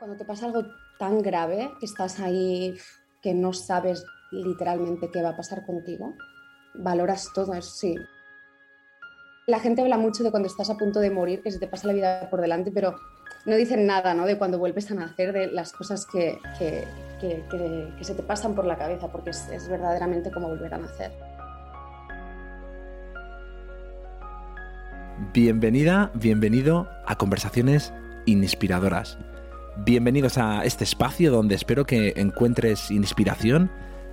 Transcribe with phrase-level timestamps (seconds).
[0.00, 0.62] Cuando te pasa algo
[0.98, 2.74] tan grave, que estás ahí,
[3.20, 6.14] que no sabes literalmente qué va a pasar contigo,
[6.72, 7.96] valoras todo, eso sí.
[9.46, 11.86] La gente habla mucho de cuando estás a punto de morir, que se te pasa
[11.86, 12.96] la vida por delante, pero
[13.44, 14.24] no dicen nada ¿no?
[14.24, 16.88] de cuando vuelves a nacer, de las cosas que, que,
[17.20, 20.78] que, que se te pasan por la cabeza, porque es, es verdaderamente como volver a
[20.78, 21.12] nacer.
[25.34, 27.92] Bienvenida, bienvenido a Conversaciones
[28.24, 29.18] Inspiradoras.
[29.76, 33.70] Bienvenidos a este espacio donde espero que encuentres inspiración,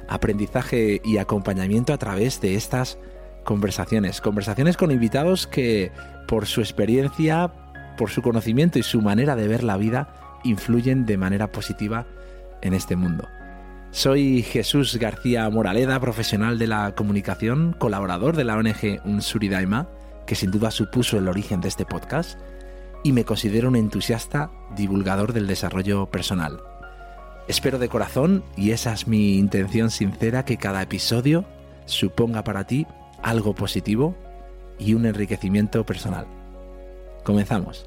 [0.07, 2.99] aprendizaje y acompañamiento a través de estas
[3.43, 4.21] conversaciones.
[4.21, 5.91] Conversaciones con invitados que
[6.27, 7.51] por su experiencia,
[7.97, 12.05] por su conocimiento y su manera de ver la vida influyen de manera positiva
[12.61, 13.27] en este mundo.
[13.89, 19.89] Soy Jesús García Moraleda, profesional de la comunicación, colaborador de la ONG Unsuridaima,
[20.27, 22.39] que sin duda supuso el origen de este podcast
[23.07, 26.59] y me considero un entusiasta divulgador del desarrollo personal.
[27.47, 31.45] Espero de corazón, y esa es mi intención sincera, que cada episodio
[31.85, 32.85] suponga para ti
[33.23, 34.13] algo positivo
[34.77, 36.27] y un enriquecimiento personal.
[37.23, 37.85] Comenzamos.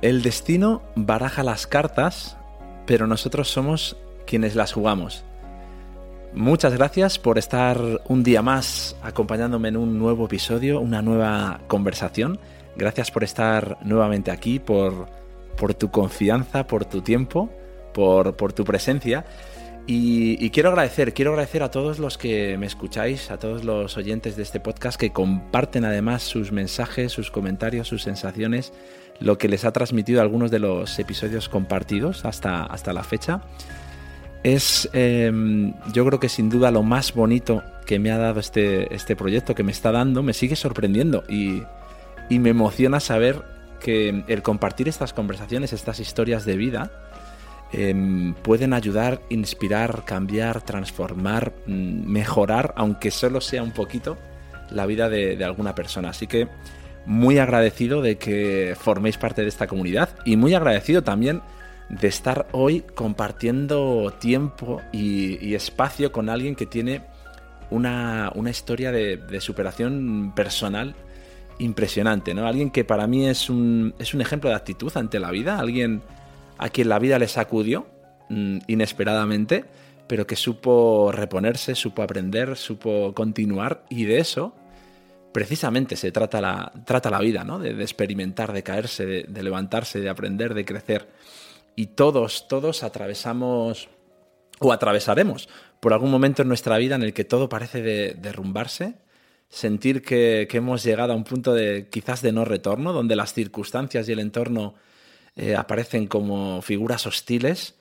[0.00, 2.36] El destino baraja las cartas,
[2.86, 5.24] pero nosotros somos quienes las jugamos.
[6.34, 12.38] Muchas gracias por estar un día más acompañándome en un nuevo episodio, una nueva conversación.
[12.76, 15.08] Gracias por estar nuevamente aquí, por,
[15.56, 17.50] por tu confianza, por tu tiempo,
[17.94, 19.24] por, por tu presencia.
[19.90, 24.36] Y, quiero agradecer, quiero agradecer a todos los que me escucháis, a todos los oyentes
[24.36, 28.74] de este podcast que comparten además sus mensajes, sus comentarios, sus sensaciones,
[29.18, 33.40] lo que les ha transmitido algunos de los episodios compartidos hasta, hasta la fecha
[34.42, 38.94] es em, yo creo que sin duda lo más bonito que me ha dado este,
[38.94, 41.62] este proyecto, que me está dando, me sigue sorprendiendo y,
[42.30, 43.42] me emociona saber
[43.80, 46.90] que el compartir estas conversaciones, estas historias de vida,
[47.72, 54.18] em, pueden ayudar, inspirar, cambiar, transformar, mm, mejorar, aunque solo sea un poquito,
[54.70, 56.10] la vida de, de alguna persona.
[56.10, 56.48] Así que
[57.06, 61.40] muy agradecido de que forméis parte de esta comunidad y muy agradecido también
[61.88, 67.02] de estar hoy compartiendo tiempo y, espacio con alguien que tiene
[67.70, 70.94] una, historia de, superación personal
[71.58, 72.46] impresionante, ¿no?
[72.46, 76.02] Alguien que para mí es un, es un ejemplo de actitud ante la vida, alguien
[76.56, 77.88] a quien la vida le sacudió
[78.28, 79.64] mm, inesperadamente,
[80.06, 84.54] pero que supo reponerse, supo aprender, supo continuar y de eso
[85.32, 87.58] precisamente se trata la, trata la vida, ¿no?
[87.58, 91.08] De, experimentar, de caerse, de levantarse, de aprender, de crecer
[91.78, 93.88] y todos, todos atravesamos
[94.58, 98.96] o atravesaremos por algún momento en nuestra vida en el que todo parece derrumbarse,
[99.48, 104.08] sentir que, hemos llegado a un punto de quizás de no retorno, donde las circunstancias
[104.08, 104.74] y el entorno
[105.36, 107.76] eh, aparecen como figuras hostiles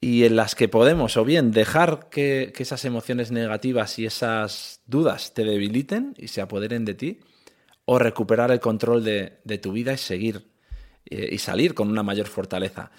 [0.00, 5.34] y en las que podemos o bien dejar que, esas emociones negativas y esas dudas
[5.34, 7.20] te debiliten y se apoderen de ti,
[7.84, 10.49] o recuperar el control de, tu vida y seguir
[11.10, 12.90] y salir con una mayor fortaleza.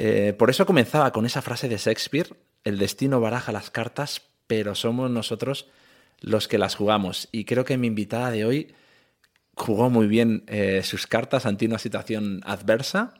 [0.00, 4.76] Eh, por eso comenzaba con esa frase de Shakespeare, el destino baraja las cartas, pero
[4.76, 5.68] somos nosotros
[6.20, 7.28] los que las jugamos.
[7.32, 8.74] Y creo que mi invitada de hoy
[9.54, 13.14] jugó muy bien eh, sus cartas ante una situación adversa,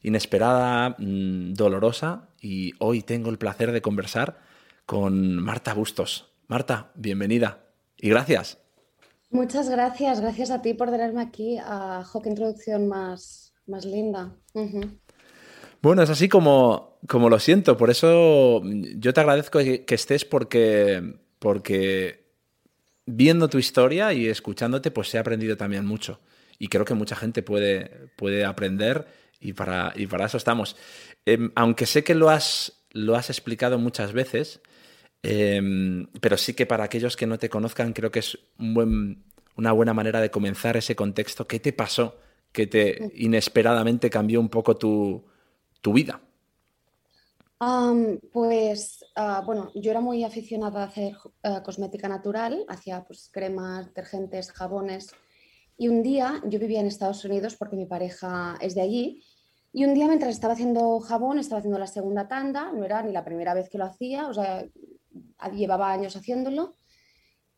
[0.00, 4.38] inesperada, mm, dolorosa, y hoy tengo el placer de conversar
[4.86, 6.32] con Marta Bustos.
[6.46, 7.64] Marta, bienvenida
[7.96, 8.58] y gracias.
[9.30, 11.58] Muchas gracias, gracias a ti por tenerme aquí.
[11.58, 14.34] a qué introducción más, más linda.
[15.80, 17.76] Bueno, es así como, como lo siento.
[17.76, 22.26] Por eso yo te agradezco que, estés porque, porque
[23.06, 26.20] viendo tu historia y escuchándote, pues he aprendido también mucho.
[26.58, 29.06] Y creo que mucha gente puede, puede aprender
[29.40, 30.76] y para, y para eso estamos.
[31.26, 34.60] Em, aunque sé que lo has, lo has explicado muchas veces,
[35.24, 39.94] em, pero sí que para aquellos que no te conozcan, creo que es una buena
[39.94, 41.48] manera de comenzar ese contexto.
[41.48, 42.18] ¿Qué te pasó
[42.52, 45.24] que te inesperadamente cambió un poco tu,
[45.80, 46.20] tu vida?
[48.32, 51.14] pues ah, bueno, yo era muy aficionada a hacer
[51.44, 55.14] ah, cosmética natural, hacía pues cremas, detergentes, jabones.
[55.78, 59.22] Y un día yo vivía en Estados Unidos porque mi pareja es de allí.
[59.72, 63.12] Y un día mientras estaba haciendo jabón, estaba haciendo la segunda tanda, no era ni
[63.12, 64.66] la primera vez que lo hacía, o sea,
[65.52, 66.76] llevaba años haciéndolo.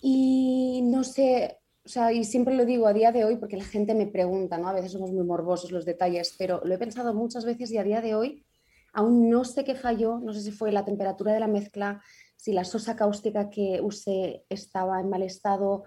[0.01, 3.65] Y no sé, o sea, y siempre lo digo a día de hoy porque la
[3.65, 4.69] gente me pregunta, ¿no?
[4.69, 7.85] A veces somos muy morbosos los detalles, pero lo he pensado muchas veces y a
[7.85, 8.47] día de hoy
[8.95, 12.01] aún no sé qué falló, no sé si fue la temperatura de la mezcla,
[12.37, 15.85] si la sosa cáustica que usé estaba en mal estado,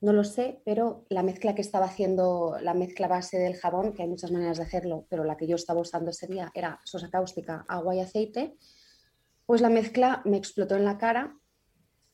[0.00, 4.02] no lo sé, pero la mezcla que estaba haciendo, la mezcla base del jabón, que
[4.02, 7.10] hay muchas maneras de hacerlo, pero la que yo estaba usando ese día era sosa
[7.10, 8.56] cáustica, agua y aceite,
[9.46, 11.37] pues la mezcla me explotó en la cara.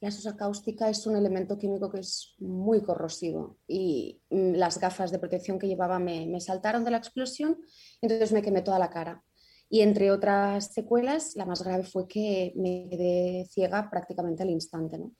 [0.04, 5.10] La sosa cáustica es un elemento químico que es muy corrosivo y mm, las gafas
[5.10, 7.56] de protección que llevaba me, saltaron de la explosión,
[8.02, 9.24] entonces me quemé toda la cara.
[9.70, 14.98] Y entre otras secuelas, la más grave fue que me quedé ciega prácticamente al instante.
[14.98, 15.12] ¿no?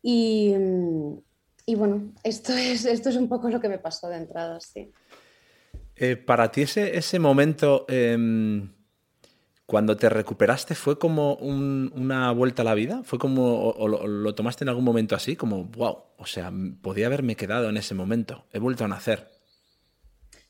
[0.00, 4.58] Y, mm, bueno, esto es, esto es un poco lo que me pasó de entrada,
[4.60, 4.90] sí.
[5.94, 8.72] Eh, para ti ese, ese momento, em,
[9.70, 13.02] cuando te recuperaste, ¿fue como una vuelta a la vida?
[13.04, 16.52] ¿Fue como, o, lo, tomaste en algún momento así, como, wow, o sea,
[16.82, 19.30] podía haberme quedado en ese momento, he vuelto a nacer?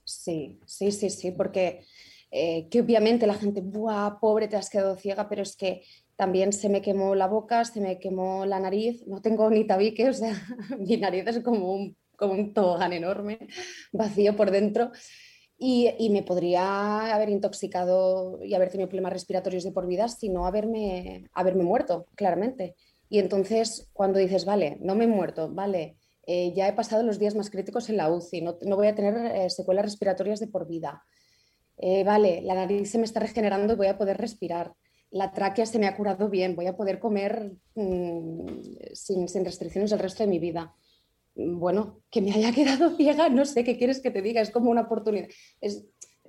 [0.05, 1.85] Sí, sí, sí, sí, porque
[2.31, 5.29] eh, que obviamente la gente, ¡buah, pobre, te has quedado ciega!
[5.29, 5.83] Pero es que
[6.17, 10.09] también se me quemó la boca, se me quemó la nariz, no tengo ni tabique,
[10.09, 10.33] o sea,
[10.79, 13.39] mi nariz es como un, como un tobogán enorme,
[13.93, 14.93] vacío por dentro.
[15.63, 20.47] Y, me podría haber intoxicado y haber tenido problemas respiratorios de por vida si no
[20.47, 22.77] haberme, haberme muerto, claramente.
[23.11, 25.97] Y entonces, cuando dices, vale, no me he muerto, vale,
[26.27, 28.95] eh, ya he pasado los días más críticos en la UCI, no, no voy a
[28.95, 31.05] tener eh, secuelas respiratorias de por vida,
[31.77, 34.75] eh, vale, la nariz se me está regenerando y voy a poder respirar
[35.11, 38.47] la tráquea se me ha curado bien, voy a poder comer mm,
[38.93, 40.75] sin, restricciones el resto de mi vida.
[41.35, 44.71] Bueno, que me haya quedado ciega, no sé qué quieres que te diga, es como
[44.71, 45.29] una oportunidad.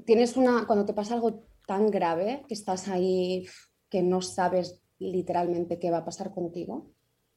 [0.06, 3.45] tienes una, cuando te pasa algo tan grave, que estás ahí,
[3.89, 6.92] que no sabes literalmente qué va a pasar contigo,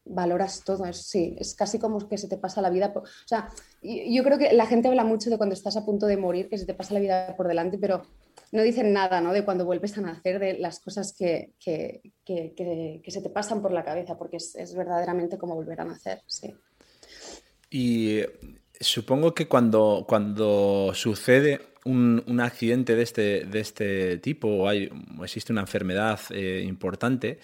[0.04, 2.92] valoras todo, es, sí, es casi como que se te pasa la vida.
[2.94, 3.48] o sea,
[3.82, 6.58] yo creo que la gente habla mucho de cuando estás a punto de morir, que
[6.58, 8.02] se te pasa la vida por delante, pero
[8.52, 9.32] no dicen nada ¿no?
[9.32, 12.54] de cuando vuelves a nacer, de las cosas que, que, que,
[13.02, 16.22] que se te pasan por la cabeza, porque es, es, verdaderamente como volver a nacer.
[16.26, 16.54] Sí.
[17.76, 18.22] Y
[18.78, 24.88] supongo que cuando, cuando sucede un, un, accidente de este, de este tipo o, hay,
[25.24, 27.40] existe una enfermedad eh, importante,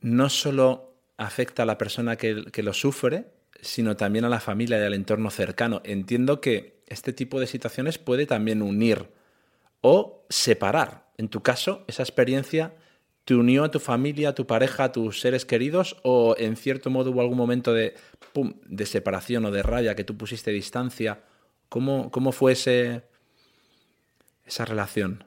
[0.00, 3.26] no solo afecta a la persona que, que lo sufre,
[3.60, 5.80] sino también a la familia y al entorno cercano.
[5.84, 9.06] Entiendo que este tipo de situaciones puede también unir
[9.80, 11.06] o separar.
[11.18, 12.72] En tu caso, esa experiencia
[13.28, 16.88] te unió a tu familia, a tu pareja, a tus seres queridos o en cierto
[16.88, 17.92] modo hubo algún momento de,
[18.66, 21.20] de separación o de raya que tú pusiste distancia.
[21.68, 23.02] ¿Cómo, cómo fue ese,
[24.46, 25.24] esa relación?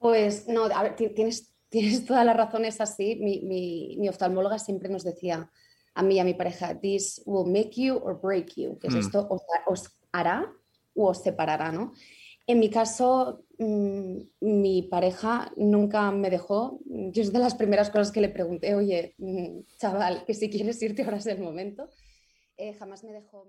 [0.00, 3.16] Pues no, a ver, tienes, tienes toda la razón, es así.
[3.16, 3.40] Mi,
[3.96, 5.50] mi, oftalmóloga siempre nos decía
[5.94, 8.94] a mí y a mi pareja, this will make you or break you, que es
[8.96, 8.98] mm.
[8.98, 10.52] esto os, os hará
[10.94, 11.94] o os separará, ¿no?
[12.46, 16.78] En mi caso, mm, mi pareja nunca me dejó.
[16.84, 20.82] Yo es de las primeras cosas que le pregunté, oye, mm, chaval, que si quieres
[20.82, 21.88] irte ahora es el momento.
[22.56, 23.46] Eh, jamás me dejó.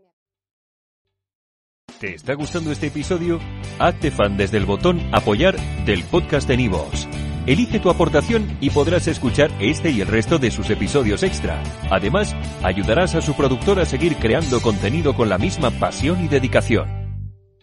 [2.00, 3.40] ¿Te está gustando este episodio?
[3.80, 5.56] Hazte fan desde el botón apoyar
[5.86, 7.08] del podcast de Nivos.
[7.46, 11.62] Elige tu aportación y podrás escuchar este y el resto de sus episodios extra.
[11.92, 12.34] Además,
[12.64, 17.05] ayudarás a su productor a seguir creando contenido con la misma pasión y dedicación.